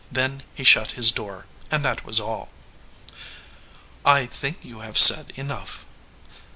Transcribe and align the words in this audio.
Then 0.11 0.41
he 0.55 0.63
shut 0.63 0.93
his 0.93 1.11
door, 1.11 1.45
and 1.69 1.85
that 1.85 2.03
was 2.05 2.19
all." 2.19 2.49
"I 4.03 4.25
think 4.25 4.57
you 4.65 4.79
have 4.79 4.97
said 4.97 5.31
enough." 5.35 5.85